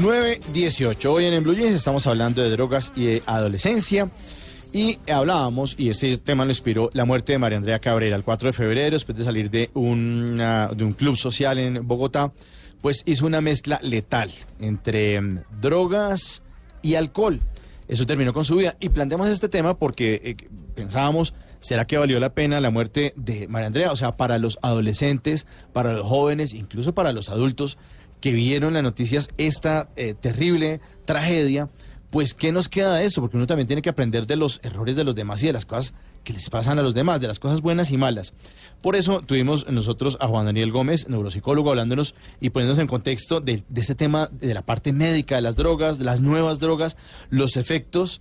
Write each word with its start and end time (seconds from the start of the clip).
918. 0.00 1.12
Hoy 1.12 1.24
en, 1.24 1.44
Jeans 1.44 1.74
estamos 1.74 2.06
hablando 2.06 2.40
de 2.40 2.50
drogas 2.50 2.92
y 2.94 3.06
de 3.06 3.22
adolescencia. 3.26 4.08
Y 4.72 4.98
hablábamos, 5.10 5.74
y 5.78 5.88
ese 5.88 6.18
tema 6.18 6.44
lo 6.44 6.50
inspiró, 6.50 6.90
la 6.92 7.04
muerte 7.04 7.32
de 7.32 7.38
María 7.38 7.58
Andrea 7.58 7.78
Cabrera 7.78 8.14
el 8.14 8.22
4 8.22 8.48
de 8.48 8.52
febrero, 8.52 8.94
después 8.94 9.18
de 9.18 9.24
salir 9.24 9.50
de, 9.50 9.70
una, 9.74 10.68
de 10.68 10.84
un 10.84 10.92
club 10.92 11.16
social 11.16 11.58
en 11.58 11.86
Bogotá, 11.86 12.32
pues 12.80 13.02
hizo 13.06 13.26
una 13.26 13.40
mezcla 13.40 13.80
letal 13.82 14.30
entre 14.60 15.20
mm, 15.20 15.40
drogas 15.60 16.42
y 16.82 16.94
alcohol. 16.94 17.40
Eso 17.88 18.06
terminó 18.06 18.32
con 18.32 18.44
su 18.44 18.56
vida. 18.56 18.76
Y 18.78 18.90
planteamos 18.90 19.28
este 19.28 19.48
tema 19.48 19.78
porque 19.78 20.20
eh, 20.22 20.36
pensábamos, 20.76 21.34
¿será 21.60 21.86
que 21.86 21.98
valió 21.98 22.20
la 22.20 22.34
pena 22.34 22.60
la 22.60 22.70
muerte 22.70 23.14
de 23.16 23.48
María 23.48 23.68
Andrea? 23.68 23.90
O 23.90 23.96
sea, 23.96 24.12
para 24.12 24.38
los 24.38 24.58
adolescentes, 24.62 25.46
para 25.72 25.94
los 25.94 26.06
jóvenes, 26.06 26.54
incluso 26.54 26.94
para 26.94 27.12
los 27.12 27.30
adultos 27.30 27.78
que 28.20 28.32
vieron 28.32 28.74
las 28.74 28.82
noticias 28.82 29.30
esta 29.38 29.88
eh, 29.96 30.14
terrible 30.14 30.80
tragedia, 31.04 31.68
pues 32.10 32.34
¿qué 32.34 32.52
nos 32.52 32.68
queda 32.68 32.94
de 32.94 33.04
eso? 33.04 33.20
Porque 33.20 33.36
uno 33.36 33.46
también 33.46 33.66
tiene 33.66 33.82
que 33.82 33.90
aprender 33.90 34.26
de 34.26 34.36
los 34.36 34.60
errores 34.62 34.96
de 34.96 35.04
los 35.04 35.14
demás 35.14 35.42
y 35.42 35.46
de 35.46 35.52
las 35.52 35.66
cosas 35.66 35.94
que 36.24 36.32
les 36.32 36.48
pasan 36.50 36.78
a 36.78 36.82
los 36.82 36.94
demás, 36.94 37.20
de 37.20 37.28
las 37.28 37.38
cosas 37.38 37.60
buenas 37.60 37.90
y 37.90 37.96
malas. 37.96 38.34
Por 38.82 38.96
eso 38.96 39.20
tuvimos 39.20 39.68
nosotros 39.70 40.16
a 40.20 40.26
Juan 40.26 40.46
Daniel 40.46 40.72
Gómez, 40.72 41.08
neuropsicólogo, 41.08 41.70
hablándonos 41.70 42.14
y 42.40 42.50
poniéndonos 42.50 42.80
en 42.80 42.86
contexto 42.86 43.40
de, 43.40 43.62
de 43.68 43.80
este 43.80 43.94
tema 43.94 44.28
de 44.32 44.54
la 44.54 44.62
parte 44.62 44.92
médica 44.92 45.36
de 45.36 45.42
las 45.42 45.56
drogas, 45.56 45.98
de 45.98 46.04
las 46.04 46.20
nuevas 46.20 46.58
drogas, 46.60 46.96
los 47.30 47.56
efectos, 47.56 48.20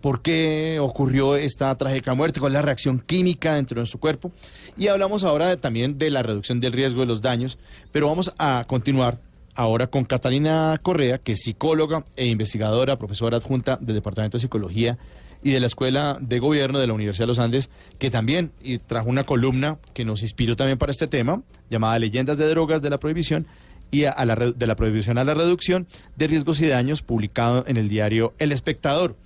por 0.00 0.22
qué 0.22 0.78
ocurrió 0.80 1.36
esta 1.36 1.74
trágica 1.76 2.14
muerte, 2.14 2.40
cuál 2.40 2.52
es 2.52 2.54
la 2.54 2.62
reacción 2.62 2.98
química 2.98 3.54
dentro 3.54 3.76
de 3.76 3.80
nuestro 3.80 4.00
cuerpo. 4.00 4.32
Y 4.76 4.88
hablamos 4.88 5.24
ahora 5.24 5.56
también 5.56 5.98
de 5.98 6.10
la 6.10 6.22
reducción 6.22 6.60
del 6.60 6.72
riesgo 6.72 7.00
de 7.00 7.06
los 7.06 7.22
daños, 7.22 7.58
pero 7.92 8.08
vamos 8.08 8.32
a 8.38 8.64
continuar 8.68 9.20
ahora 9.54 9.88
con 9.88 10.04
Catalina 10.04 10.78
Correa, 10.82 11.18
que 11.18 11.32
es 11.32 11.40
psicóloga 11.40 12.04
e 12.16 12.26
investigadora, 12.26 12.98
profesora 12.98 13.38
adjunta 13.38 13.76
del 13.80 13.96
Departamento 13.96 14.36
de 14.36 14.42
Psicología 14.42 14.98
y 15.42 15.52
de 15.52 15.60
la 15.60 15.66
Escuela 15.66 16.18
de 16.20 16.38
Gobierno 16.38 16.78
de 16.78 16.86
la 16.86 16.92
Universidad 16.92 17.24
de 17.24 17.28
los 17.28 17.38
Andes, 17.38 17.70
que 17.98 18.10
también 18.10 18.52
trajo 18.86 19.08
una 19.08 19.24
columna 19.24 19.78
que 19.94 20.04
nos 20.04 20.22
inspiró 20.22 20.54
también 20.54 20.78
para 20.78 20.92
este 20.92 21.06
tema, 21.06 21.42
llamada 21.70 21.98
Leyendas 21.98 22.38
de 22.38 22.48
Drogas 22.48 22.82
de 22.82 22.90
la 22.90 22.98
Prohibición 22.98 23.46
y 23.90 24.04
a, 24.04 24.24
la, 24.24 24.36
de 24.36 24.66
la 24.66 24.76
Prohibición 24.76 25.18
a 25.18 25.24
la 25.24 25.34
Reducción 25.34 25.86
de 26.16 26.26
Riesgos 26.26 26.60
y 26.60 26.66
Daños, 26.66 27.02
publicado 27.02 27.64
en 27.66 27.76
el 27.76 27.88
diario 27.88 28.34
El 28.38 28.52
Espectador. 28.52 29.16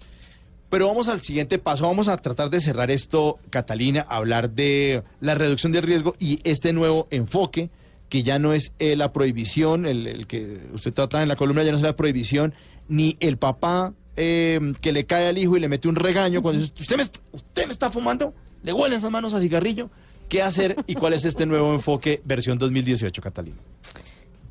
Pero 0.73 0.87
vamos 0.87 1.09
al 1.09 1.21
siguiente 1.21 1.59
paso, 1.59 1.87
vamos 1.87 2.09
a 2.09 2.17
tratar 2.17 2.49
de 2.49 2.59
cerrar 2.59 2.91
esto, 2.91 3.39
Catalina, 3.51 4.07
hablar 4.09 4.53
de 4.53 5.03
la 5.21 5.35
reducción 5.35 5.71
del 5.71 5.83
riesgo 5.83 6.15
y 6.19 6.41
este 6.45 6.73
nuevo 6.73 7.09
enfoque, 7.11 7.69
que 8.09 8.23
ya 8.23 8.39
no 8.39 8.55
es 8.55 8.73
eh, 8.79 8.97
la 8.97 9.13
prohibición, 9.13 9.85
el, 9.85 10.27
que 10.27 10.61
usted 10.73 10.95
trata 10.95 11.23
en 11.23 11.29
la 11.29 11.37
columna, 11.37 11.63
ya 11.63 11.73
no 11.73 11.77
es 11.77 11.83
la 11.83 11.95
prohibición, 11.95 12.55
ni 12.89 13.19
el 13.21 13.37
papá 13.37 13.93
eh, 14.17 14.73
que 14.81 14.93
le 14.93 15.05
cae 15.05 15.29
al 15.29 15.37
hijo 15.37 15.59
y 15.59 15.61
le 15.61 15.69
mete 15.69 15.89
un 15.89 15.95
regaño 15.95 16.41
cuando 16.41 16.63
dice, 16.63 16.73
usted 16.81 16.97
me, 16.97 17.03
usted 17.33 17.67
me 17.67 17.73
está 17.73 17.91
fumando, 17.91 18.33
le 18.63 18.73
huelen 18.73 18.97
esas 18.97 19.11
manos 19.11 19.35
a 19.35 19.41
cigarrillo. 19.41 19.91
¿Qué 20.31 20.41
hacer 20.41 20.77
y 20.87 20.95
cuál 20.95 21.13
es 21.13 21.27
este 21.27 21.45
nuevo 21.45 21.75
enfoque 21.75 22.23
versión 22.25 22.57
2018, 22.57 23.21
Catalina? 23.21 23.59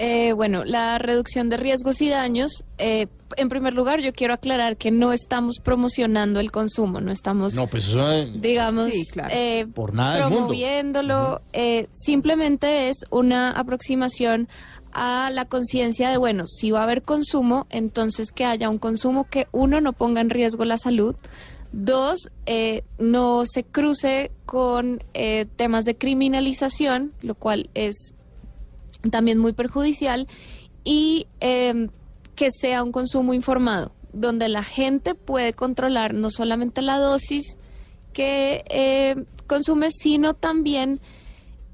Eh, 0.03 0.33
bueno, 0.33 0.65
la 0.65 0.97
reducción 0.97 1.49
de 1.49 1.57
riesgos 1.57 2.01
y 2.01 2.09
daños. 2.09 2.63
eh, 2.79 3.05
en 3.37 3.47
primer 3.49 3.73
lugar, 3.73 4.01
yo 4.01 4.11
quiero 4.13 4.33
aclarar 4.33 4.75
que 4.77 4.89
no 4.91 5.13
estamos 5.13 5.59
promocionando 5.63 6.39
el 6.39 6.51
consumo, 6.51 6.99
no 6.99 7.11
estamos, 7.11 7.53
No, 7.53 7.67
pues 7.67 7.87
eso 7.87 8.11
eh, 8.11 8.29
digamos, 8.35 8.85
Sí, 8.91 9.05
claro. 9.13 9.29
eh, 9.33 9.67
por 9.73 9.93
nada 9.93 10.27
promoviéndolo. 10.27 11.41
eh, 11.53 11.87
simplemente 11.93 12.89
es 12.89 12.97
una 13.11 13.51
aproximación 13.51 14.49
a 14.91 15.29
la 15.31 15.45
conciencia 15.45 16.09
de, 16.09 16.17
bueno, 16.17 16.45
si 16.47 16.71
va 16.71 16.79
a 16.81 16.83
haber 16.83 17.03
consumo, 17.03 17.67
entonces 17.69 18.31
que 18.33 18.43
haya 18.43 18.69
un 18.69 18.79
consumo 18.79 19.25
que 19.29 19.47
uno 19.53 19.79
no 19.81 19.93
ponga 19.93 20.19
en 20.19 20.29
riesgo 20.31 20.65
la 20.65 20.77
salud. 20.77 21.15
Dos, 21.71 22.29
eh, 22.47 22.83
no 22.99 23.43
se 23.45 23.63
cruce 23.63 24.31
con 24.45 25.03
eh, 25.13 25.45
temas 25.55 25.85
de 25.85 25.95
criminalización, 25.95 27.13
lo 27.21 27.35
cual 27.35 27.69
es 27.75 28.13
también 29.09 29.37
muy 29.37 29.53
perjudicial 29.53 30.27
y 30.83 31.27
eh, 31.39 31.87
que 32.35 32.49
sea 32.51 32.83
un 32.83 32.91
consumo 32.91 33.33
informado, 33.33 33.91
donde 34.13 34.49
la 34.49 34.63
gente 34.63 35.15
puede 35.15 35.53
controlar 35.53 36.13
no 36.13 36.29
solamente 36.31 36.81
la 36.81 36.97
dosis 36.97 37.57
que 38.13 38.63
eh, 38.69 39.25
consume, 39.47 39.89
sino 39.91 40.33
también 40.33 40.99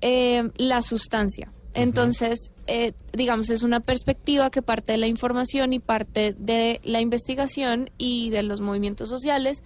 eh, 0.02 0.50
la 0.58 0.82
sustancia. 0.82 1.52
Entonces, 1.74 2.52
eh, 2.66 2.94
digamos, 3.14 3.52
es 3.52 3.62
una 3.62 3.80
perspectiva 3.80 4.50
que 4.50 4.64
parte 4.64 4.94
de 4.94 4.98
la 4.98 5.08
información 5.08 5.74
y 5.74 5.80
parte 5.80 6.34
de 6.38 6.82
la 6.84 7.02
investigación 7.02 7.92
y 8.00 8.32
de 8.32 8.42
los 8.42 8.62
movimientos 8.62 9.10
sociales, 9.10 9.62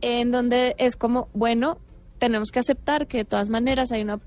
en 0.00 0.30
donde 0.30 0.74
es 0.78 0.96
como, 0.96 1.28
bueno, 1.34 1.78
tenemos 2.18 2.50
que 2.50 2.60
aceptar 2.60 3.06
que 3.06 3.18
de 3.18 3.24
todas 3.24 3.50
maneras 3.50 3.92
hay 3.92 4.02
una 4.02 4.20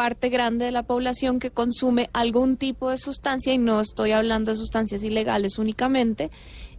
parte 0.00 0.30
grande 0.30 0.64
de 0.64 0.70
la 0.70 0.84
población 0.84 1.40
que 1.40 1.50
consume 1.50 2.08
algún 2.14 2.56
tipo 2.56 2.88
de 2.88 2.96
sustancia 2.96 3.52
y 3.52 3.58
no 3.58 3.82
estoy 3.82 4.12
hablando 4.12 4.50
de 4.50 4.56
sustancias 4.56 5.02
ilegales 5.02 5.58
únicamente. 5.58 6.30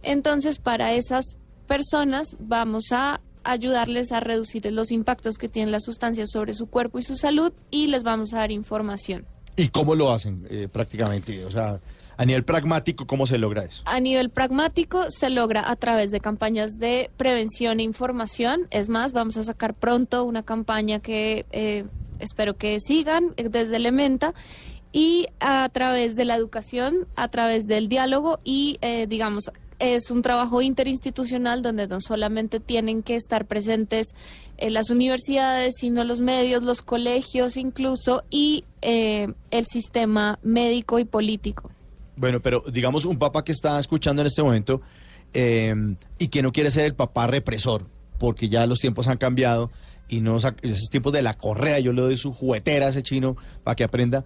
Entonces, 0.02 0.58
para 0.58 0.94
esas 0.94 1.36
personas 1.68 2.36
vamos 2.40 2.86
a 2.90 3.20
ayudarles 3.44 4.10
a 4.10 4.18
reducir 4.18 4.66
los 4.72 4.90
impactos 4.90 5.38
que 5.38 5.48
tienen 5.48 5.70
las 5.70 5.84
sustancias 5.84 6.30
sobre 6.32 6.52
su 6.54 6.66
cuerpo 6.66 6.98
y 6.98 7.04
su 7.04 7.14
salud 7.14 7.52
y 7.70 7.86
les 7.86 8.02
vamos 8.02 8.34
a 8.34 8.38
dar 8.38 8.50
información. 8.50 9.24
¿Y 9.54 9.68
cómo 9.68 9.94
lo 9.94 10.12
hacen 10.12 10.44
eh, 10.50 10.66
prácticamente? 10.66 11.44
O 11.44 11.50
sea, 11.52 11.78
a 12.16 12.24
nivel 12.24 12.42
pragmático, 12.42 13.06
¿cómo 13.06 13.28
se 13.28 13.38
logra 13.38 13.62
eso? 13.62 13.84
A 13.86 14.00
nivel 14.00 14.30
pragmático 14.30 15.00
se 15.16 15.30
logra 15.30 15.70
a 15.70 15.76
través 15.76 16.10
de 16.10 16.18
campañas 16.18 16.72
de 16.80 17.08
prevención 17.16 17.78
e 17.78 17.84
información. 17.84 18.66
Es 18.70 18.88
más, 18.88 19.12
vamos 19.12 19.36
a 19.36 19.44
sacar 19.44 19.74
pronto 19.74 20.24
una 20.24 20.42
campaña 20.42 20.98
que 20.98 21.46
eh, 21.52 21.84
espero 22.22 22.56
que 22.56 22.78
sigan 22.80 23.34
eh, 23.36 23.48
desde 23.48 23.76
Elementa 23.76 24.34
y 24.92 25.26
a 25.40 25.68
través 25.70 26.16
de 26.16 26.24
la 26.24 26.36
educación, 26.36 27.06
a 27.16 27.28
través 27.28 27.66
del 27.66 27.88
diálogo 27.88 28.40
y, 28.44 28.78
eh, 28.82 29.06
digamos, 29.08 29.50
es 29.82 30.10
un 30.10 30.22
trabajo 30.22 30.62
interinstitucional 30.62 31.60
donde 31.60 31.88
no 31.88 32.00
solamente 32.00 32.60
tienen 32.60 33.02
que 33.02 33.16
estar 33.16 33.46
presentes 33.46 34.08
eh, 34.58 34.70
las 34.70 34.90
universidades, 34.90 35.74
sino 35.76 36.04
los 36.04 36.20
medios, 36.20 36.62
los 36.62 36.82
colegios 36.82 37.56
incluso 37.56 38.22
y 38.30 38.64
eh, 38.80 39.26
el 39.50 39.66
sistema 39.66 40.38
médico 40.42 41.00
y 41.00 41.04
político. 41.04 41.70
Bueno, 42.16 42.40
pero 42.40 42.62
digamos 42.72 43.04
un 43.04 43.18
papá 43.18 43.42
que 43.42 43.52
está 43.52 43.78
escuchando 43.80 44.22
en 44.22 44.26
este 44.26 44.42
momento 44.42 44.82
eh, 45.34 45.74
y 46.18 46.28
que 46.28 46.42
no 46.42 46.52
quiere 46.52 46.70
ser 46.70 46.84
el 46.84 46.94
papá 46.94 47.26
represor, 47.26 47.86
porque 48.22 48.48
ya 48.48 48.64
los 48.66 48.78
tiempos 48.78 49.08
han 49.08 49.16
cambiado 49.18 49.72
y 50.08 50.20
no 50.20 50.36
esos 50.36 50.88
tiempos 50.90 51.12
de 51.12 51.22
la 51.22 51.34
correa, 51.34 51.80
yo 51.80 51.92
le 51.92 52.02
doy 52.02 52.16
su 52.16 52.32
juguetera 52.32 52.86
a 52.86 52.88
ese 52.90 53.02
chino 53.02 53.36
para 53.64 53.74
que 53.74 53.82
aprenda 53.82 54.24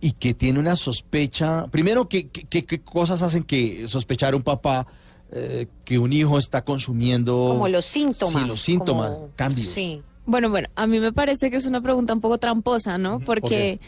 y 0.00 0.12
que 0.12 0.34
tiene 0.34 0.60
una 0.60 0.76
sospecha. 0.76 1.66
Primero, 1.72 2.08
¿qué, 2.08 2.28
qué- 2.28 2.64
qué- 2.64 2.80
cosas 2.80 3.22
hacen 3.22 3.42
que 3.42 3.88
sospechar 3.88 4.36
un 4.36 4.42
papá 4.42 4.86
eh, 5.32 5.66
que 5.84 5.98
un 5.98 6.12
hijo 6.12 6.38
está 6.38 6.62
consumiendo? 6.64 7.32
Como 7.50 7.66
los 7.68 7.84
síntomas. 7.84 8.42
Sí, 8.44 8.48
los 8.48 8.60
síntomas, 8.60 9.10
como- 9.10 9.30
cambios. 9.34 9.66
Sí. 9.66 10.00
Bueno, 10.24 10.48
bueno, 10.50 10.68
a 10.76 10.86
mí 10.86 11.00
me 11.00 11.12
parece 11.12 11.50
que 11.50 11.56
es 11.56 11.66
una 11.66 11.80
pregunta 11.80 12.14
un 12.14 12.20
poco 12.20 12.38
tramposa, 12.38 12.98
¿no? 12.98 13.18
Porque, 13.18 13.80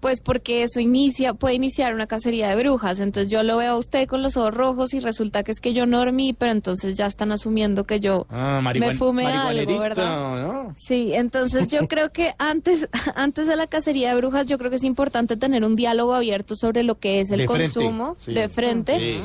pues 0.00 0.20
porque 0.20 0.62
eso 0.62 0.80
inicia, 0.80 1.34
puede 1.34 1.54
iniciar 1.54 1.92
una 1.94 2.06
cacería 2.06 2.48
de 2.48 2.56
brujas. 2.56 3.00
Entonces 3.00 3.30
yo 3.30 3.42
lo 3.42 3.56
veo 3.56 3.72
a 3.72 3.76
usted 3.78 4.06
con 4.06 4.22
los 4.22 4.36
ojos 4.36 4.54
rojos 4.54 4.94
y 4.94 5.00
resulta 5.00 5.42
que 5.42 5.52
es 5.52 5.60
que 5.60 5.72
yo 5.72 5.86
no 5.86 5.98
dormí, 5.98 6.32
pero 6.32 6.52
entonces 6.52 6.94
ya 6.94 7.06
están 7.06 7.32
asumiendo 7.32 7.84
que 7.84 8.00
yo 8.00 8.26
Ah, 8.30 8.60
me 8.62 8.94
fume 8.94 9.26
algo, 9.26 9.78
¿verdad? 9.78 10.42
¿no? 10.42 10.74
Sí, 10.76 11.12
entonces 11.14 11.70
yo 11.70 11.80
creo 11.88 12.10
que 12.12 12.34
antes, 12.38 12.88
antes 13.14 13.46
de 13.46 13.56
la 13.56 13.66
cacería 13.66 14.10
de 14.10 14.16
brujas, 14.16 14.46
yo 14.46 14.58
creo 14.58 14.70
que 14.70 14.76
es 14.76 14.84
importante 14.84 15.36
tener 15.36 15.64
un 15.64 15.76
diálogo 15.76 16.14
abierto 16.14 16.54
sobre 16.56 16.82
lo 16.82 16.98
que 16.98 17.20
es 17.20 17.30
el 17.30 17.38
De 17.38 17.48
frente, 17.48 17.74
consumo 17.74 18.16
sí. 18.18 18.32
de 18.32 18.48
frente. 18.48 18.98
Sí. 18.98 19.20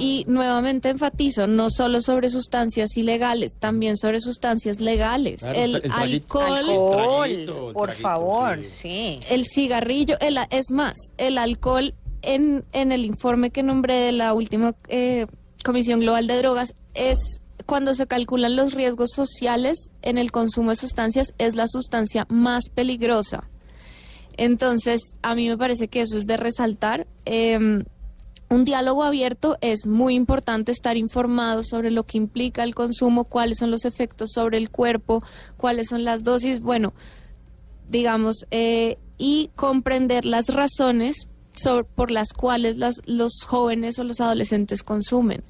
Y 0.00 0.24
nuevamente 0.26 0.88
enfatizo, 0.88 1.46
no 1.46 1.70
solo 1.70 2.00
sobre 2.00 2.28
sustancias 2.28 2.96
ilegales, 2.96 3.58
también 3.60 3.96
sobre 3.96 4.18
sustancias 4.18 4.80
legales. 4.80 5.42
Claro, 5.42 5.56
el, 5.56 5.82
alcohol, 5.92 7.24
traguito, 7.24 7.68
el 7.68 7.72
por 7.72 7.88
traguito, 7.90 8.08
favor, 8.08 8.62
sí. 8.62 8.68
sí. 8.68 9.20
el 9.30 9.44
cigarrillo, 9.46 10.15
es 10.20 10.70
más, 10.70 10.96
el 11.16 11.38
alcohol 11.38 11.94
en, 12.22 12.64
en 12.72 12.92
el 12.92 13.04
informe 13.04 13.50
que 13.50 13.62
nombré 13.62 13.94
de 13.94 14.12
la 14.12 14.34
última 14.34 14.74
eh, 14.88 15.26
Comisión 15.64 16.00
Global 16.00 16.26
de 16.26 16.38
Drogas 16.38 16.74
es 16.94 17.40
cuando 17.66 17.94
se 17.94 18.06
calculan 18.06 18.56
los 18.56 18.74
riesgos 18.74 19.10
sociales 19.12 19.90
en 20.02 20.18
el 20.18 20.30
consumo 20.30 20.70
de 20.70 20.76
sustancias, 20.76 21.34
es 21.38 21.56
la 21.56 21.66
sustancia 21.66 22.26
más 22.28 22.68
peligrosa. 22.68 23.48
Entonces, 24.36 25.00
a 25.22 25.34
mí 25.34 25.48
me 25.48 25.56
parece 25.56 25.88
que 25.88 26.02
eso 26.02 26.16
es 26.16 26.26
de 26.26 26.36
resaltar. 26.36 27.06
Eh, 27.24 27.82
un 28.48 28.64
diálogo 28.64 29.02
abierto 29.02 29.56
es 29.60 29.86
muy 29.86 30.14
importante 30.14 30.70
estar 30.70 30.96
informado 30.96 31.64
sobre 31.64 31.90
lo 31.90 32.04
que 32.04 32.18
implica 32.18 32.62
el 32.62 32.74
consumo, 32.74 33.24
cuáles 33.24 33.58
son 33.58 33.72
los 33.72 33.84
efectos 33.84 34.30
sobre 34.32 34.58
el 34.58 34.70
cuerpo, 34.70 35.20
cuáles 35.56 35.88
son 35.88 36.04
las 36.04 36.22
dosis, 36.22 36.60
bueno, 36.60 36.94
digamos, 37.88 38.46
eh, 38.52 38.98
y 39.18 39.50
comprender 39.54 40.24
las 40.24 40.48
razones 40.48 41.28
por 41.94 42.10
las 42.10 42.32
cuales 42.32 42.76
las, 42.76 43.00
los 43.06 43.42
jóvenes 43.46 43.98
o 43.98 44.04
los 44.04 44.20
adolescentes 44.20 44.82
consumen. 44.82 45.42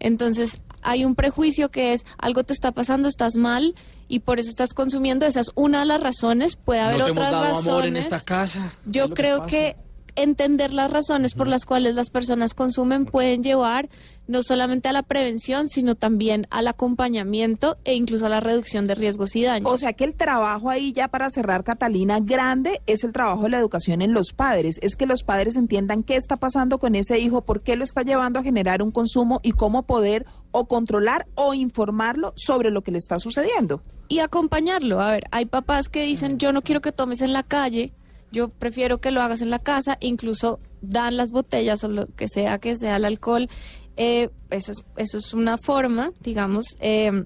Entonces, 0.00 0.60
hay 0.82 1.04
un 1.04 1.14
prejuicio 1.14 1.70
que 1.70 1.92
es 1.92 2.04
algo 2.18 2.42
te 2.44 2.52
está 2.52 2.72
pasando, 2.72 3.08
estás 3.08 3.36
mal 3.36 3.74
y 4.08 4.20
por 4.20 4.40
eso 4.40 4.50
estás 4.50 4.74
consumiendo. 4.74 5.24
Esa 5.24 5.40
es 5.40 5.50
una 5.54 5.80
de 5.80 5.86
las 5.86 6.02
razones. 6.02 6.56
Puede 6.56 6.80
haber 6.80 7.02
otras 7.02 7.32
razones. 7.32 7.88
en 7.88 7.96
esta 7.96 8.20
casa. 8.20 8.74
Yo 8.84 9.10
creo 9.10 9.46
que 9.46 9.76
entender 10.16 10.72
las 10.72 10.90
razones 10.90 11.34
por 11.34 11.48
las 11.48 11.64
cuales 11.64 11.94
las 11.94 12.10
personas 12.10 12.54
consumen 12.54 13.06
pueden 13.06 13.42
llevar 13.42 13.88
no 14.28 14.42
solamente 14.42 14.88
a 14.88 14.92
la 14.92 15.02
prevención, 15.02 15.68
sino 15.68 15.94
también 15.94 16.46
al 16.50 16.68
acompañamiento 16.68 17.76
e 17.84 17.94
incluso 17.94 18.26
a 18.26 18.28
la 18.28 18.40
reducción 18.40 18.86
de 18.86 18.94
riesgos 18.94 19.34
y 19.36 19.42
daños. 19.42 19.72
O 19.72 19.78
sea 19.78 19.92
que 19.92 20.04
el 20.04 20.14
trabajo 20.14 20.70
ahí 20.70 20.92
ya 20.92 21.08
para 21.08 21.28
cerrar, 21.30 21.64
Catalina, 21.64 22.20
grande 22.20 22.80
es 22.86 23.04
el 23.04 23.12
trabajo 23.12 23.42
de 23.42 23.50
la 23.50 23.58
educación 23.58 24.00
en 24.00 24.12
los 24.12 24.32
padres. 24.32 24.78
Es 24.82 24.96
que 24.96 25.06
los 25.06 25.22
padres 25.22 25.56
entiendan 25.56 26.02
qué 26.02 26.16
está 26.16 26.36
pasando 26.36 26.78
con 26.78 26.94
ese 26.94 27.18
hijo, 27.18 27.42
por 27.42 27.62
qué 27.62 27.76
lo 27.76 27.84
está 27.84 28.02
llevando 28.02 28.40
a 28.40 28.42
generar 28.42 28.82
un 28.82 28.90
consumo 28.90 29.40
y 29.42 29.52
cómo 29.52 29.82
poder 29.84 30.26
o 30.50 30.66
controlar 30.66 31.26
o 31.34 31.54
informarlo 31.54 32.32
sobre 32.36 32.70
lo 32.70 32.82
que 32.82 32.92
le 32.92 32.98
está 32.98 33.18
sucediendo. 33.18 33.82
Y 34.08 34.20
acompañarlo. 34.20 35.00
A 35.00 35.12
ver, 35.12 35.24
hay 35.30 35.46
papás 35.46 35.88
que 35.88 36.04
dicen, 36.04 36.38
yo 36.38 36.52
no 36.52 36.62
quiero 36.62 36.80
que 36.80 36.92
tomes 36.92 37.22
en 37.22 37.32
la 37.32 37.42
calle 37.42 37.92
yo 38.32 38.48
prefiero 38.48 38.98
que 38.98 39.10
lo 39.10 39.22
hagas 39.22 39.42
en 39.42 39.50
la 39.50 39.58
casa, 39.58 39.98
incluso 40.00 40.58
dan 40.80 41.16
las 41.16 41.30
botellas 41.30 41.84
o 41.84 41.88
lo 41.88 42.06
que 42.06 42.26
sea 42.28 42.58
que 42.58 42.76
sea 42.76 42.96
el 42.96 43.04
alcohol. 43.04 43.48
Eh, 43.96 44.30
eso, 44.50 44.72
es, 44.72 44.84
eso 44.96 45.18
es 45.18 45.34
una 45.34 45.58
forma, 45.58 46.12
digamos. 46.20 46.64
Eh, 46.80 47.24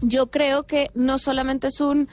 yo 0.00 0.30
creo 0.30 0.64
que 0.64 0.90
no 0.94 1.18
solamente 1.18 1.68
es 1.68 1.80
un, 1.80 2.08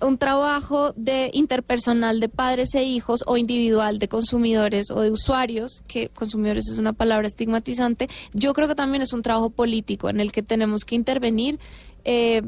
un 0.00 0.18
trabajo 0.18 0.92
de 0.96 1.30
interpersonal 1.32 2.20
de 2.20 2.28
padres 2.28 2.74
e 2.74 2.82
hijos 2.82 3.22
o 3.26 3.36
individual 3.36 3.98
de 3.98 4.08
consumidores 4.08 4.90
o 4.90 5.00
de 5.00 5.10
usuarios, 5.10 5.82
que 5.86 6.08
consumidores 6.08 6.68
es 6.68 6.78
una 6.78 6.92
palabra 6.92 7.26
estigmatizante, 7.26 8.08
yo 8.32 8.52
creo 8.52 8.68
que 8.68 8.74
también 8.74 9.02
es 9.02 9.12
un 9.12 9.22
trabajo 9.22 9.50
político 9.50 10.10
en 10.10 10.20
el 10.20 10.32
que 10.32 10.42
tenemos 10.42 10.84
que 10.84 10.96
intervenir. 10.96 11.58
Eh, 12.04 12.42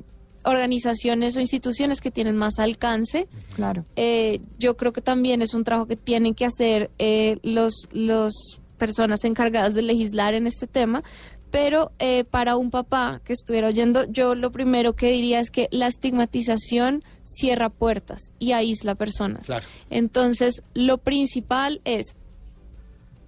organizaciones 0.44 1.37
o 1.37 1.41
instituciones 1.41 2.00
que 2.00 2.11
tienen 2.11 2.37
más 2.37 2.58
alcance. 2.58 3.29
Claro. 3.55 3.85
Eh, 3.96 4.41
yo 4.58 4.76
creo 4.76 4.93
que 4.93 5.00
también 5.00 5.43
es 5.43 5.55
un 5.55 5.64
trabajo 5.64 5.87
que 5.87 5.96
tienen 5.96 6.35
que 6.35 6.44
hacer 6.44 6.91
eh, 6.99 7.38
los 7.43 7.88
los 7.93 8.61
personas 8.79 9.25
encargadas 9.25 9.75
de 9.75 9.82
legislar 9.82 10.35
en 10.35 10.46
este 10.46 10.67
tema. 10.67 11.02
Pero 11.50 11.93
eh, 12.00 12.25
para 12.25 12.56
un 12.56 12.73
papá 12.73 13.20
que 13.25 13.32
estuviera 13.32 13.69
oyendo, 13.69 14.06
yo 14.06 14.35
lo 14.35 14.50
primero 14.50 14.94
que 14.94 15.12
diría 15.12 15.38
es 15.38 15.50
que 15.50 15.69
la 15.70 15.87
estigmatización 15.87 17.05
cierra 17.23 17.70
puertas 17.70 18.32
y 18.41 18.52
aísla 18.52 18.96
personas. 18.96 19.46
Claro. 19.46 19.64
Entonces, 19.88 20.62
lo 20.75 20.99
principal 20.99 21.81
es 21.85 22.17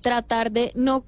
tratar 0.00 0.50
de 0.50 0.72
no 0.74 1.04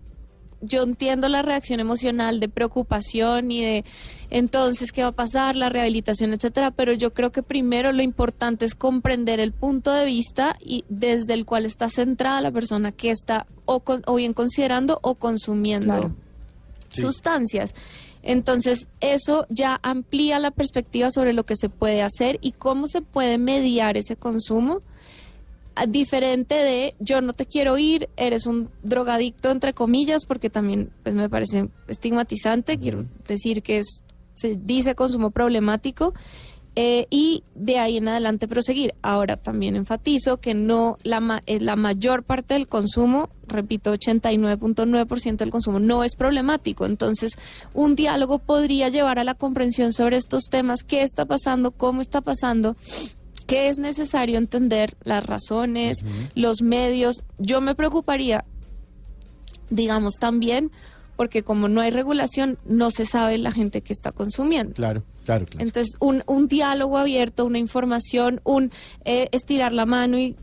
yo 0.61 0.83
entiendo 0.83 1.29
la 1.29 1.43
reacción 1.43 1.81
emocional 1.81 2.41
de 2.41 2.49
preocupación 2.49 3.51
y 3.51 3.63
de 3.63 3.85
entonces 4.31 4.93
qué 4.93 5.03
va 5.03 5.09
a 5.09 5.13
pasar, 5.13 5.57
la 5.57 5.69
rehabilitación, 5.69 6.33
etcétera, 6.33 6.71
pero 6.71 6.93
yo 6.93 7.15
creo 7.15 7.33
que 7.33 7.43
primero 7.43 7.93
lo 7.93 8.03
importante 8.03 8.65
es 8.65 8.75
comprender 8.75 9.41
el 9.41 9.53
punto 9.53 9.93
de 9.93 10.05
vista 10.05 10.57
y 10.61 10.85
desde 10.89 11.35
el 11.35 11.45
cual 11.45 11.65
está 11.65 11.89
centrada 11.89 12.41
la 12.41 12.51
persona 12.51 12.93
que 12.93 13.11
está 13.11 13.47
o, 13.65 13.83
o 14.07 14.15
bien 14.15 14.35
considerando 14.35 14.99
o 15.03 15.15
consumiendo 15.15 16.13
sustancias. 16.91 17.75
Entonces, 18.23 18.89
eso 19.01 19.47
ya 19.49 19.79
amplía 19.83 20.39
la 20.39 20.51
perspectiva 20.51 21.11
sobre 21.11 21.33
lo 21.33 21.45
que 21.45 21.57
se 21.57 21.69
puede 21.69 22.03
hacer 22.03 22.39
y 22.41 22.53
cómo 22.53 22.87
se 22.87 23.01
puede 23.01 23.39
mediar 23.39 23.97
ese 23.97 24.17
consumo 24.17 24.83
diferente 25.87 26.55
de 26.55 26.95
yo 26.99 27.21
no 27.21 27.33
te 27.33 27.47
quiero 27.47 27.79
ir, 27.79 28.09
eres 28.17 28.47
un 28.47 28.71
drogadicto 28.83 29.51
entre 29.51 29.75
comillas, 29.75 30.25
porque 30.27 30.51
también 30.51 30.91
pues 31.03 31.15
me 31.15 31.29
parece 31.29 31.69
estigmatizante, 31.87 32.79
quiero 32.79 33.07
decir 33.27 33.63
que 33.63 33.79
es, 33.79 34.03
se 34.35 34.57
dice 34.57 34.95
consumo 34.95 35.31
problemático. 35.31 36.15
Eh, 36.81 37.09
y 37.11 37.43
de 37.57 37.81
ahí 37.81 37.97
en 37.97 38.07
adelante 38.07 38.47
proseguir. 38.47 38.95
Ahora 39.03 39.37
también 39.37 39.75
enfatizo 39.75 40.37
que 40.37 40.55
no 40.55 40.95
la, 41.03 41.43
eh, 41.47 41.59
la 41.59 41.75
mayor 41.75 42.23
parte 42.23 42.55
del 42.55 42.69
consumo, 42.69 43.31
repito, 43.49 43.93
89.9% 43.93 45.39
del 45.39 45.51
consumo 45.51 45.81
no 45.81 46.05
es 46.05 46.15
problemático. 46.15 46.87
Entonces, 46.87 47.33
un 47.75 47.97
diálogo 47.97 48.39
podría 48.39 48.91
llevar 48.91 49.19
a 49.19 49.25
la 49.25 49.35
comprensión 49.35 49.93
sobre 49.93 50.19
estos 50.19 50.45
temas, 50.51 50.85
qué 50.85 51.03
está 51.03 51.25
pasando, 51.25 51.73
cómo 51.73 52.01
está 52.01 52.21
pasando 52.21 52.77
que 53.49 53.71
es 53.71 53.79
necesario 53.79 54.37
entender 54.37 54.95
las 55.03 55.25
razones, 55.25 55.97
los 56.35 56.61
medios. 56.61 57.25
Yo 57.39 57.63
me 57.63 57.75
preocuparía, 57.75 58.45
digamos, 59.71 60.17
también 60.21 60.71
porque 61.17 61.43
como 61.43 61.67
no 61.67 61.81
hay 61.81 61.91
regulación, 61.91 62.59
no 62.65 62.93
se 62.93 63.05
sabe 63.05 63.39
la 63.39 63.51
gente 63.51 63.81
que 63.81 63.93
está 63.93 64.13
consumiendo. 64.13 64.75
Claro, 64.75 65.03
claro, 65.25 65.47
claro. 65.47 65.67
Entonces, 65.67 65.97
un, 65.99 66.23
un 66.27 66.47
diálogo 66.47 66.97
abierto, 66.97 67.45
una 67.45 67.59
información, 67.59 68.41
un 68.45 68.71
eh, 69.05 69.29
estirar 69.33 69.73
la 69.73 69.85
mano 69.85 70.17
y 70.17 70.37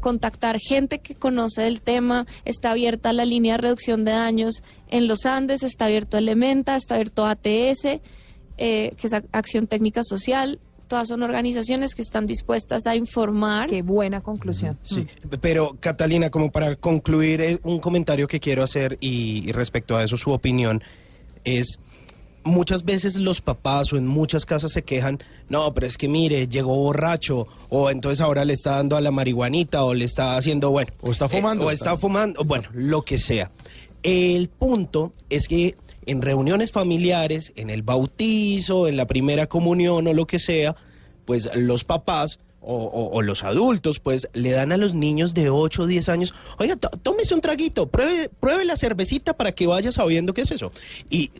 contactar 0.00 0.58
gente 0.58 0.98
que 0.98 1.14
conoce 1.14 1.66
el 1.66 1.80
tema. 1.80 2.26
Está 2.44 2.72
abierta 2.72 3.14
la 3.14 3.24
línea 3.24 3.54
de 3.54 3.62
reducción 3.62 4.04
de 4.04 4.10
daños 4.10 4.62
en 4.88 5.08
los 5.08 5.24
Andes, 5.24 5.62
está 5.62 5.86
abierto 5.86 6.18
Elementa, 6.18 6.76
está 6.76 6.96
abierto 6.96 7.24
ATS, 7.24 7.84
eh, 7.86 8.00
que 8.98 9.06
es 9.06 9.12
Acción 9.32 9.66
Técnica 9.66 10.02
Social 10.02 10.58
todas 10.88 11.08
son 11.08 11.22
organizaciones 11.22 11.94
que 11.94 12.02
están 12.02 12.26
dispuestas 12.26 12.86
a 12.86 12.96
informar. 12.96 13.68
Qué 13.68 13.82
buena 13.82 14.20
conclusión. 14.22 14.78
Sí, 14.82 15.06
pero 15.40 15.76
Catalina, 15.78 16.30
como 16.30 16.50
para 16.50 16.74
concluir 16.76 17.40
eh, 17.40 17.60
un 17.62 17.78
comentario 17.78 18.26
que 18.26 18.40
quiero 18.40 18.62
hacer 18.62 18.96
y, 19.00 19.52
respecto 19.52 19.96
a 19.96 20.04
eso 20.04 20.16
su 20.16 20.30
opinión 20.30 20.82
es 21.44 21.78
muchas 22.44 22.84
veces 22.84 23.16
los 23.16 23.40
papás 23.40 23.92
o 23.92 23.96
en 23.96 24.06
muchas 24.06 24.46
casas 24.46 24.72
se 24.72 24.82
quejan, 24.82 25.18
no, 25.48 25.72
pero 25.74 25.86
es 25.86 25.98
que 25.98 26.08
mire, 26.08 26.48
llegó 26.48 26.74
borracho, 26.76 27.46
o 27.68 27.90
entonces 27.90 28.20
ahora 28.20 28.44
le 28.44 28.54
está 28.54 28.76
dando 28.76 28.96
a 28.96 29.00
la 29.00 29.10
marihuanita, 29.10 29.84
o 29.84 29.92
le 29.92 30.04
está 30.04 30.36
haciendo, 30.36 30.70
bueno. 30.70 30.92
O 31.00 31.10
está 31.10 31.28
fumando. 31.28 31.66
o 31.66 31.70
está 31.70 31.96
fumando, 31.96 32.44
bueno, 32.44 32.68
lo 32.72 33.02
que 33.02 33.18
sea. 33.18 33.50
El 34.02 34.48
punto 34.48 35.12
es 35.28 35.48
que 35.48 35.74
en 36.08 36.22
reuniones 36.22 36.72
familiares, 36.72 37.52
en 37.54 37.68
el 37.68 37.82
bautizo, 37.82 38.88
en 38.88 38.96
la 38.96 39.06
primera 39.06 39.46
comunión 39.46 40.06
o 40.06 40.14
lo 40.14 40.26
que 40.26 40.38
sea, 40.38 40.74
pues 41.26 41.54
los 41.54 41.84
papás 41.84 42.38
o, 42.60 43.22
los 43.22 43.44
adultos, 43.44 44.00
pues 44.00 44.28
le 44.32 44.50
dan 44.50 44.72
a 44.72 44.76
los 44.76 44.94
niños 44.94 45.32
de 45.32 45.48
8 45.48 45.82
o 45.82 45.86
10 45.86 46.08
años, 46.08 46.34
oiga, 46.58 46.76
tómese 46.76 47.34
un 47.34 47.40
traguito, 47.40 47.88
pruebe, 47.88 48.64
la 48.64 48.76
cervecita 48.76 49.34
para 49.34 49.52
que 49.52 49.66
vaya 49.66 49.92
sabiendo 49.92 50.34
qué 50.34 50.42
es 50.42 50.50
eso. 50.50 50.72
Y 51.08 51.30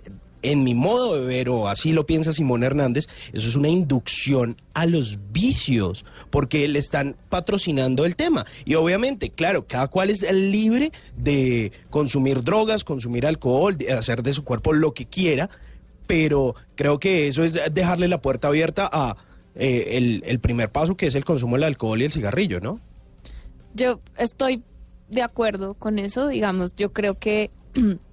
en 0.43 0.65
mi 0.65 0.75
modo 0.75 1.21
de 1.21 1.27
ver, 1.27 1.49
o 1.49 1.69
así 1.69 1.93
lo 1.93 2.07
piensa 2.07 2.33
Simón 2.33 2.63
Hernández, 2.63 3.07
eso 3.33 3.49
es 3.49 3.57
una 3.57 3.69
inducción 3.69 4.57
a 4.75 4.87
los 4.87 5.19
vicios, 5.33 6.05
porque 6.31 6.69
le 6.69 6.79
están 6.79 7.17
patrocinando 7.29 8.05
el 8.05 8.17
tema. 8.17 8.47
Y 8.65 8.75
obviamente, 8.75 9.31
claro, 9.31 9.67
cada 9.67 9.89
cual 9.89 10.11
es 10.11 10.31
libre 10.33 10.93
de 11.17 11.73
consumir 11.91 12.43
drogas, 12.43 12.85
consumir 12.85 13.27
alcohol, 13.27 13.77
de 13.77 13.93
hacer 13.93 14.23
de 14.23 14.33
su 14.33 14.45
cuerpo 14.45 14.73
lo 14.73 14.95
que 14.95 15.07
quiera, 15.07 15.51
pero 16.07 16.55
creo 16.75 16.99
que 16.99 17.29
eso 17.29 17.45
es 17.45 17.59
dejarle 17.73 18.09
la 18.09 18.23
puerta 18.23 18.49
abierta 18.49 18.89
a 18.91 19.17
eh, 19.55 19.97
el, 19.97 20.23
el 20.25 20.39
primer 20.41 20.71
paso, 20.71 20.97
que 20.97 21.07
es 21.07 21.15
el 21.15 21.25
consumo 21.25 21.57
del 21.57 21.65
alcohol 21.65 22.01
y 22.01 22.05
el 22.05 22.13
cigarrillo, 22.13 22.61
¿no? 22.61 22.81
Yo 23.75 24.01
estoy 24.17 24.63
de 25.09 25.23
acuerdo 25.23 25.75
con 25.75 25.99
eso, 25.99 26.29
digamos, 26.29 26.75
yo 26.77 26.93
creo 26.93 27.19
que 27.19 27.51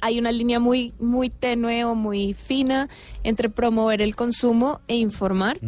hay 0.00 0.18
una 0.18 0.32
línea 0.32 0.60
muy, 0.60 0.94
muy 0.98 1.30
tenue 1.30 1.84
o 1.84 1.94
muy 1.94 2.34
fina 2.34 2.88
entre 3.22 3.50
promover 3.50 4.02
el 4.02 4.16
consumo 4.16 4.80
e 4.88 4.96
informar. 4.96 5.58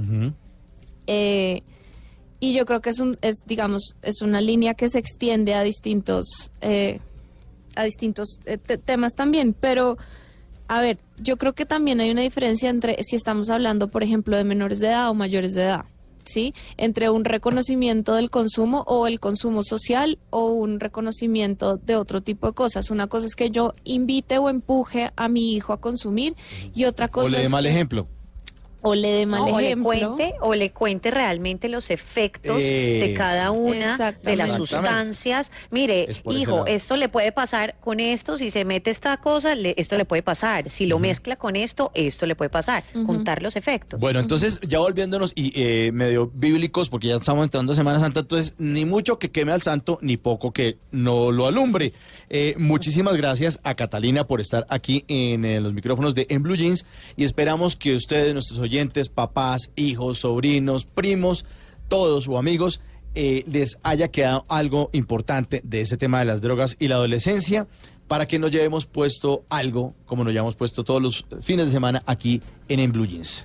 Eh, 1.06 1.62
y 2.40 2.54
yo 2.54 2.64
creo 2.64 2.80
que 2.80 2.90
es 2.90 2.98
un, 2.98 3.18
es, 3.22 3.36
digamos, 3.46 3.94
es 4.02 4.20
una 4.22 4.40
línea 4.40 4.74
que 4.74 4.88
se 4.88 4.98
extiende 4.98 5.54
a 5.54 5.62
distintos, 5.62 6.50
eh, 6.60 6.98
a 7.76 7.84
distintos 7.84 8.40
eh, 8.46 8.58
temas 8.58 9.14
también. 9.14 9.54
Pero, 9.58 9.96
a 10.66 10.80
ver, 10.80 10.98
yo 11.22 11.36
creo 11.36 11.52
que 11.52 11.66
también 11.66 12.00
hay 12.00 12.10
una 12.10 12.22
diferencia 12.22 12.68
entre 12.68 13.00
si 13.04 13.16
estamos 13.16 13.48
hablando, 13.48 13.88
por 13.88 14.02
ejemplo, 14.02 14.36
de 14.36 14.44
menores 14.44 14.80
de 14.80 14.88
edad 14.88 15.10
o 15.10 15.14
mayores 15.14 15.54
de 15.54 15.62
edad. 15.62 15.84
¿Sí? 16.24 16.54
Entre 16.76 17.10
un 17.10 17.24
reconocimiento 17.24 18.14
del 18.14 18.30
consumo 18.30 18.84
o 18.86 19.06
el 19.06 19.20
consumo 19.20 19.62
social 19.62 20.18
o 20.30 20.46
un 20.46 20.80
reconocimiento 20.80 21.76
de 21.76 21.96
otro 21.96 22.20
tipo 22.20 22.46
de 22.46 22.52
cosas. 22.54 22.90
Una 22.90 23.06
cosa 23.06 23.26
es 23.26 23.36
que 23.36 23.50
yo 23.50 23.74
invite 23.84 24.38
o 24.38 24.48
empuje 24.48 25.10
a 25.16 25.28
mi 25.28 25.54
hijo 25.54 25.72
a 25.72 25.80
consumir 25.80 26.34
y 26.74 26.84
otra 26.84 27.08
cosa 27.08 27.26
o 27.26 27.30
le 27.30 27.38
dé 27.38 27.44
es 27.44 27.50
mal 27.50 27.66
ejemplo. 27.66 28.06
O 28.82 28.94
le 28.94 29.12
dé 29.12 29.26
mal 29.26 29.40
¿no? 29.42 29.56
o 29.56 29.60
le 29.60 29.76
cuente 29.76 30.34
o 30.40 30.54
le 30.54 30.70
cuente 30.72 31.10
realmente 31.10 31.68
los 31.68 31.90
efectos 31.90 32.58
de 32.58 33.14
cada 33.16 33.50
una 33.52 34.12
de 34.12 34.36
las 34.36 34.52
sustancias. 34.56 35.52
Mire, 35.70 36.10
Es 36.10 36.22
hijo, 36.30 36.66
esto 36.66 36.96
le 36.96 37.08
puede 37.08 37.32
pasar 37.32 37.76
con 37.80 38.00
esto, 38.00 38.36
si 38.38 38.50
se 38.50 38.64
mete 38.64 38.90
esta 38.90 39.16
cosa, 39.18 39.54
le- 39.54 39.74
esto 39.76 39.96
le 39.96 40.04
puede 40.04 40.22
pasar. 40.22 40.68
Si 40.68 40.86
lo 40.86 40.98
mezcla 40.98 41.36
con 41.36 41.56
esto, 41.56 41.90
esto 41.94 42.26
le 42.26 42.34
puede 42.34 42.50
pasar. 42.50 42.84
Contar 43.06 43.42
los 43.42 43.56
efectos. 43.56 44.00
Bueno, 44.00 44.20
entonces 44.20 44.60
ya 44.66 44.78
volviéndonos 44.80 45.32
y 45.34 45.52
eh, 45.54 45.92
medio 45.92 46.30
bíblicos, 46.34 46.88
porque 46.88 47.08
ya 47.08 47.16
estamos 47.16 47.44
entrando 47.44 47.72
a 47.72 47.76
Semana 47.76 48.00
Santa, 48.00 48.20
entonces 48.20 48.54
ni 48.58 48.84
mucho 48.84 49.18
que 49.18 49.30
queme 49.30 49.52
al 49.52 49.62
santo, 49.62 49.98
ni 50.02 50.16
poco 50.16 50.52
que 50.52 50.78
no 50.90 51.30
lo 51.30 51.46
alumbre. 51.46 51.92
Eh, 52.30 52.54
muchísimas 52.58 53.16
gracias 53.16 53.60
a 53.62 53.74
Catalina 53.74 54.26
por 54.26 54.40
estar 54.40 54.66
aquí 54.68 55.04
en 55.08 55.44
eh, 55.44 55.60
los 55.60 55.72
micrófonos 55.72 56.14
de 56.14 56.26
En 56.30 56.42
Blue 56.42 56.56
Jeans 56.56 56.84
y 57.16 57.24
esperamos 57.24 57.76
que 57.76 57.94
ustedes, 57.94 58.32
nuestros 58.32 58.58
papás, 59.14 59.70
hijos, 59.76 60.20
sobrinos, 60.20 60.84
primos, 60.84 61.44
todos 61.88 62.28
o 62.28 62.38
amigos, 62.38 62.80
eh, 63.14 63.44
les 63.46 63.78
haya 63.82 64.08
quedado 64.08 64.46
algo 64.48 64.88
importante 64.92 65.60
de 65.64 65.82
ese 65.82 65.96
tema 65.96 66.18
de 66.20 66.24
las 66.24 66.40
drogas 66.40 66.76
y 66.78 66.88
la 66.88 66.94
adolescencia 66.94 67.66
para 68.08 68.26
que 68.26 68.38
nos 68.38 68.50
llevemos 68.50 68.86
puesto 68.86 69.44
algo 69.48 69.94
como 70.06 70.24
nos 70.24 70.32
llevamos 70.32 70.54
puesto 70.54 70.84
todos 70.84 71.02
los 71.02 71.24
fines 71.42 71.66
de 71.66 71.72
semana 71.72 72.02
aquí 72.06 72.40
en 72.68 72.80
En 72.80 72.92
Blue 72.92 73.06
Jeans. 73.06 73.44